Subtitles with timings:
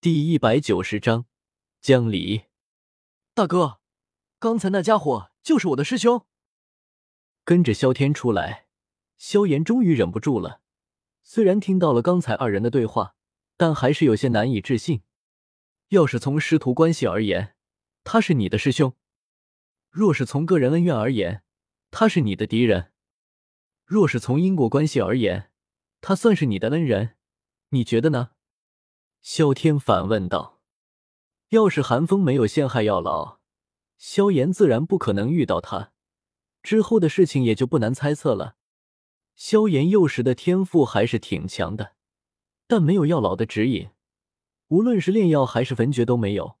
[0.00, 1.26] 第一百九十章
[1.80, 2.42] 江离。
[3.34, 3.80] 大哥，
[4.38, 6.24] 刚才那家伙就是我的师兄。
[7.44, 8.68] 跟着萧天出来，
[9.16, 10.60] 萧炎终于忍不住了。
[11.24, 13.16] 虽然听到了刚才二人的对话，
[13.56, 15.02] 但还是有些难以置信。
[15.88, 17.56] 要是从师徒关系而言，
[18.04, 18.92] 他是你的师兄；
[19.90, 21.42] 若是从个人恩怨而言，
[21.90, 22.92] 他是你的敌人；
[23.84, 25.50] 若是从因果关系而言，
[26.00, 27.16] 他算是你的恩人。
[27.70, 28.30] 你觉得呢？
[29.20, 30.60] 萧天反问道
[31.50, 33.40] ：“要是韩风没有陷害药老，
[33.98, 35.92] 萧炎自然不可能遇到他，
[36.62, 38.56] 之后的事情也就不难猜测了。
[39.34, 41.94] 萧炎幼时的天赋还是挺强的，
[42.66, 43.90] 但没有药老的指引，
[44.68, 46.56] 无论是炼药还是焚诀都没有，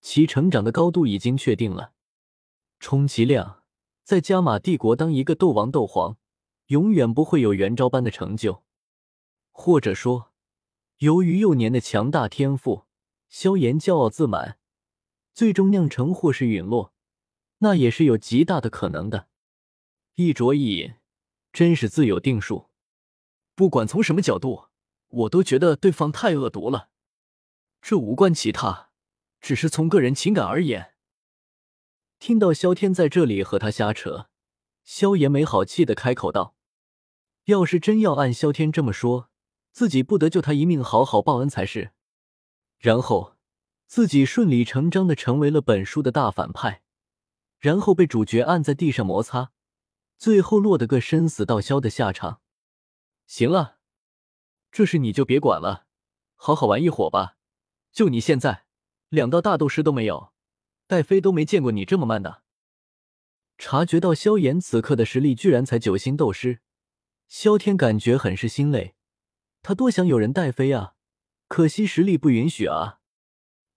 [0.00, 1.92] 其成长的高度已经确定了。
[2.78, 3.62] 充其量
[4.04, 6.16] 在加玛帝国当一个斗王、斗皇，
[6.66, 8.62] 永远不会有元昭般的成就，
[9.50, 10.30] 或者说。”
[10.98, 12.84] 由于幼年的强大天赋，
[13.28, 14.58] 萧炎骄傲自满，
[15.32, 16.94] 最终酿成祸事陨落，
[17.58, 19.28] 那也是有极大的可能的。
[20.14, 20.94] 一浊一饮，
[21.52, 22.70] 真是自有定数。
[23.56, 24.66] 不管从什么角度，
[25.08, 26.90] 我都觉得对方太恶毒了。
[27.82, 28.90] 这无关其他，
[29.40, 30.94] 只是从个人情感而言。
[32.20, 34.28] 听到萧天在这里和他瞎扯，
[34.84, 36.54] 萧炎没好气的开口道
[37.46, 39.28] ：“要是真要按萧天这么说。”
[39.74, 41.90] 自己不得救他一命，好好报恩才是。
[42.78, 43.34] 然后
[43.88, 46.82] 自己顺理成章的成为了本书的大反派，
[47.58, 49.50] 然后被主角按在地上摩擦，
[50.16, 52.40] 最后落得个生死道消的下场。
[53.26, 53.78] 行了，
[54.70, 55.86] 这事你就别管了，
[56.36, 57.36] 好好玩一会吧。
[57.90, 58.66] 就你现在，
[59.08, 60.32] 两道大斗师都没有，
[60.86, 62.44] 戴飞都没见过你这么慢的。
[63.58, 66.60] 察觉到萧炎此刻的实力居然才九星斗师，
[67.26, 68.94] 萧天感觉很是心累。
[69.64, 70.94] 他多想有人带飞啊，
[71.48, 73.00] 可惜实力不允许啊。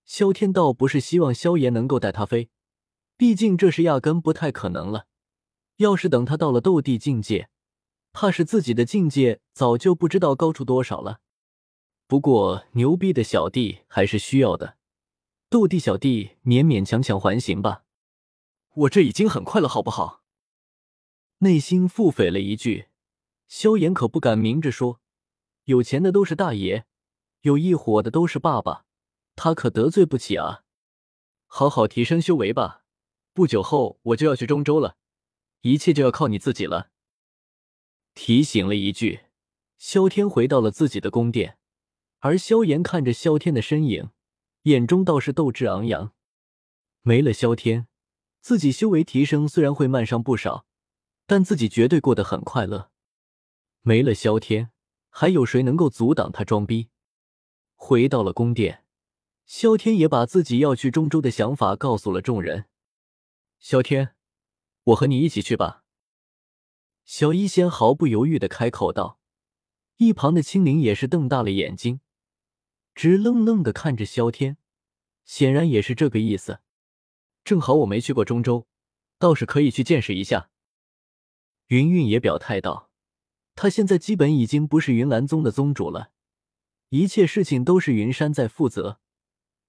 [0.03, 2.49] 萧天倒不是希望萧炎能够带他飞，
[3.15, 5.07] 毕竟这是压根不太可能了。
[5.77, 7.49] 要是等他到了斗帝境界，
[8.11, 11.21] 怕是自己的境界早就不知道高出多少了。
[12.05, 14.75] 不过牛逼的小弟还是需要的，
[15.49, 17.85] 斗帝小弟勉勉强强还行吧。
[18.73, 20.21] 我这已经很快了，好不好？
[21.37, 22.87] 内心腹诽了一句，
[23.47, 24.99] 萧炎可不敢明着说。
[25.67, 26.85] 有钱的都是大爷，
[27.41, 28.85] 有一伙的都是爸爸，
[29.35, 30.63] 他可得罪不起啊！
[31.45, 32.85] 好好提升修为吧，
[33.33, 34.95] 不久后我就要去中州了，
[35.63, 36.91] 一切就要靠你自己了。
[38.13, 39.25] 提醒了一句，
[39.77, 41.57] 萧天回到了自己的宫殿，
[42.19, 44.11] 而萧炎看着萧天的身影，
[44.61, 46.13] 眼中倒是斗志昂扬。
[47.01, 47.89] 没了萧天，
[48.39, 50.65] 自己修为提升虽然会慢上不少，
[51.25, 52.89] 但自己绝对过得很快乐。
[53.81, 54.71] 没了萧天。
[55.19, 56.89] 还有谁能够阻挡他装逼？
[57.73, 58.85] 回到了宫殿，
[59.47, 62.65] 萧天也把自己要去中州的想法告诉了众人。
[63.57, 64.13] 萧天，
[64.83, 65.83] 我和你一起去吧。
[67.03, 69.19] 小医仙毫不犹豫的开口道。
[69.95, 71.99] 一旁的青灵也是瞪大了眼睛，
[72.93, 74.57] 直愣愣的看着萧天，
[75.25, 76.59] 显然也是这个意思。
[77.43, 78.67] 正好我没去过中州，
[79.17, 80.51] 倒是可以去见识一下。
[81.69, 82.86] 云云也表态道。
[83.57, 86.11] 他现在基本已经不是云岚宗的宗主了，
[86.89, 88.99] 一切事情都是云山在负责，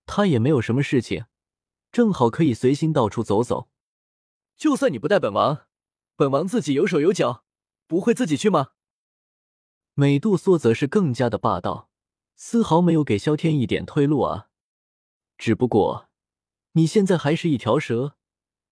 [0.04, 1.24] 他也没有什么事情，
[1.90, 3.70] 正好可以随心到处走走。
[4.58, 5.66] 就算你不带本王，
[6.16, 7.46] 本王自己有手有脚，
[7.86, 8.72] 不会自己去吗？
[9.94, 11.88] 美杜莎则是更加的霸道，
[12.36, 14.50] 丝毫没有给萧天一点退路啊。
[15.38, 16.10] 只不过
[16.72, 18.16] 你现在还是一条蛇，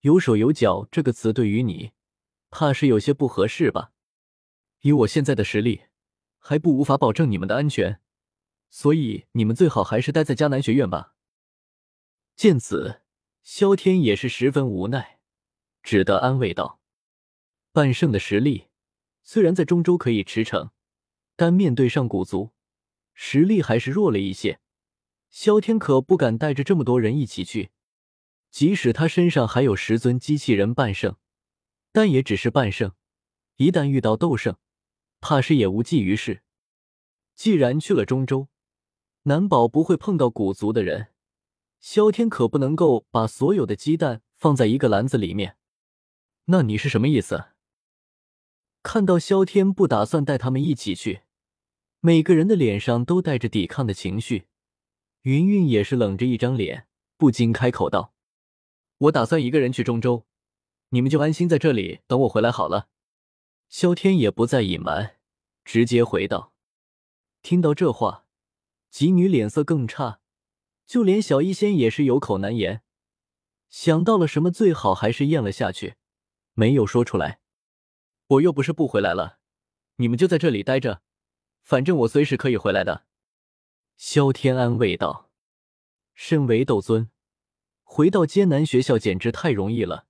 [0.03, 1.93] 有手有脚这个词对于你，
[2.50, 3.93] 怕是有些不合适吧。
[4.81, 5.82] 以我现在的实力，
[6.38, 8.00] 还不无法保证你们的安全，
[8.70, 11.14] 所以你们最好还是待在迦南学院吧。
[12.37, 13.03] 见此，
[13.42, 15.19] 萧天也是十分无奈，
[15.82, 16.81] 只得安慰道
[17.72, 18.69] ：“半圣的实力
[19.22, 20.70] 虽然在中州可以驰骋，
[21.34, 22.53] 但面对上古族，
[23.15, 24.60] 实力还是弱了一些。
[25.31, 27.71] 萧天可不敢带着这么多人一起去，
[28.51, 31.16] 即使他身上还有十尊机器人半圣，
[31.92, 32.92] 但也只是半圣。
[33.56, 34.56] 一旦遇到斗圣，
[35.21, 36.42] 怕是也无济于事。
[37.34, 38.48] 既然去了中州，
[39.24, 41.09] 难保不会碰到古族的人。
[41.78, 45.57] 萧天可不能够把所有的鸡蛋放在一个篮子里面。
[46.47, 47.47] 那你是什么意思？
[48.83, 51.22] 看到萧天不打算带他们一起去，
[52.01, 54.47] 每个人的脸上都带着抵抗的情绪。
[55.22, 56.86] 云云也是冷着一张脸，
[57.16, 58.15] 不禁开口道
[58.98, 60.24] ：“我打算一个人去中州，
[60.91, 62.89] 你们就安心在这里等我回来好了。”
[63.68, 65.16] 萧天也不再隐瞒，
[65.65, 66.53] 直接回道
[67.42, 68.24] ：“听到这话，
[68.91, 70.21] 吉女脸色更差，
[70.86, 72.83] 就连小医仙也是有口难言，
[73.68, 75.97] 想到了什么，最好还是咽了下去，
[76.54, 77.41] 没有说出来。
[78.28, 79.39] 我又不是不回来了，
[79.97, 81.03] 你们就在这里待着，
[81.63, 83.04] 反正我随时可以回来的。
[83.97, 85.30] 萧天安慰道
[86.15, 87.10] ：“身为斗尊，
[87.83, 90.07] 回到艰难学校简直太容易了。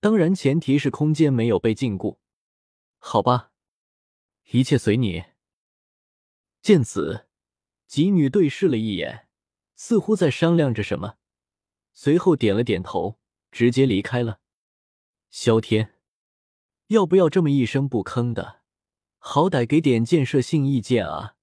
[0.00, 2.18] 当然，前提是空间没有被禁锢。
[3.08, 3.52] 好吧，
[4.50, 5.26] 一切随你。”
[6.60, 7.28] 见此，
[7.86, 9.28] 几女对视了一眼，
[9.76, 11.16] 似乎在商量着什么，
[11.92, 13.20] 随后点了点头，
[13.52, 14.40] 直接离开了。
[15.30, 15.94] 萧天，
[16.88, 18.62] 要不要这么一声不吭的？
[19.18, 21.36] 好歹给点建设性意见啊！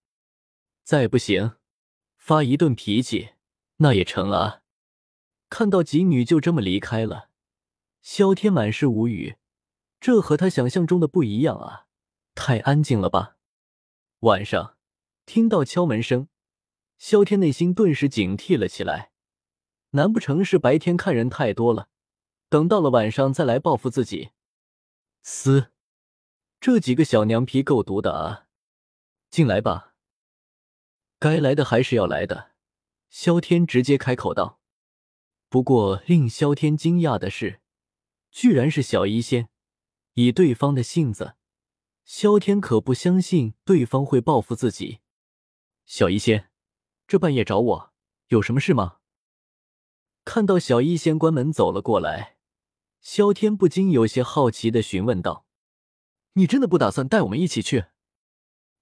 [0.84, 1.56] 再不行，
[2.18, 3.36] 发一顿脾气
[3.78, 4.64] 那也成啊！
[5.48, 7.30] 看到几女就这么离开了，
[8.02, 9.38] 萧天满是无语，
[10.04, 11.88] 这和他想象中的不一样啊！
[12.36, 13.38] 太安静了吧？
[14.20, 14.76] 晚上。
[15.26, 16.28] 听到敲门声，
[16.98, 19.14] 萧天内心顿时警惕了起来。
[19.92, 21.88] 难不成是白天看人太多了，
[22.50, 24.32] 等到了晚上再来报复自己？
[25.22, 25.72] 嘶，
[26.60, 28.48] 这几个小娘皮够毒的啊！
[29.32, 29.94] 进来吧，
[31.18, 32.52] 该来的还是要来的。
[33.10, 34.60] 萧天直接开口道。
[35.48, 37.62] 不过令萧天惊讶的是，
[38.30, 39.48] 居然是小医仙。
[40.14, 41.36] 以对方的性子，
[42.04, 45.00] 萧天可不相信对方会报复自己。
[45.86, 46.50] 小医仙，
[47.08, 47.94] 这半夜找我
[48.28, 48.98] 有什么事吗？
[50.26, 52.38] 看到小医仙关门走了过来，
[53.02, 55.46] 萧天不禁有些好奇的询问道
[56.34, 57.86] ：“你真的不打算带我们一起去？”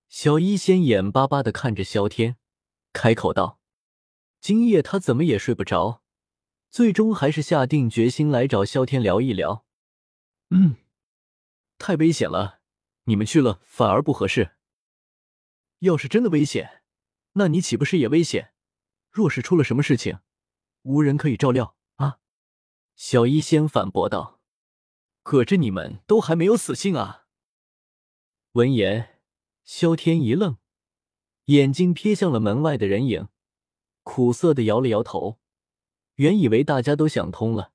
[0.07, 2.35] 小医仙眼巴巴的看着萧天，
[2.93, 3.59] 开口道
[4.41, 6.03] ：“今夜他怎么也睡不着，
[6.69, 9.65] 最终还是下定决心来找萧天聊一聊。
[10.51, 10.75] ”“嗯，
[11.81, 12.61] 太危险了，
[13.05, 14.51] 你们去了反而不合适。
[15.79, 16.77] 要是真的危险。”
[17.33, 18.53] 那你岂不是也危险？
[19.09, 20.19] 若是出了什么事情，
[20.81, 22.19] 无人可以照料啊！
[22.97, 24.41] 小医仙反驳道
[25.23, 27.27] ：“可这你们都还没有死心啊！”
[28.51, 29.21] 闻言，
[29.63, 30.57] 萧天一愣，
[31.45, 33.29] 眼睛瞥向了门外的人影，
[34.03, 35.39] 苦涩的摇了摇头。
[36.15, 37.71] 原以为大家都想通了，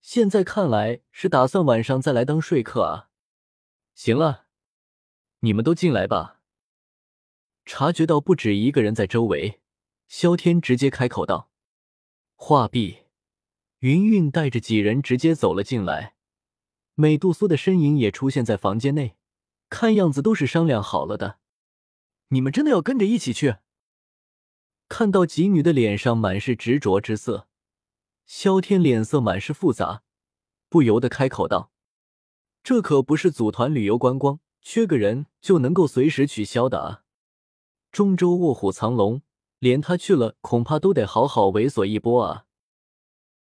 [0.00, 3.10] 现在看来是打算晚上再来当说客啊！
[3.94, 4.46] 行了，
[5.40, 6.40] 你们都进来吧。
[7.64, 9.60] 察觉到不止一个人在周围，
[10.08, 11.50] 萧天直接开口道
[12.34, 13.04] ：“话毕，
[13.78, 16.16] 云云带着几人直接走了进来，
[16.94, 19.16] 美杜莎的身影也出现在房间内，
[19.68, 21.38] 看样子都是商量好了的。
[22.28, 23.56] 你们真的要跟着一起去？”
[24.88, 27.48] 看到几女的脸上满是执着之色，
[28.26, 30.02] 萧天脸色满是复杂，
[30.68, 31.70] 不由得开口道
[32.62, 37.02] ：“这可不是组团旅游观光，缺个人就能够随时取消的啊！”
[37.90, 39.22] 中州卧虎藏龙，
[39.58, 42.44] 连他去了，恐怕都得好好猥琐一波啊！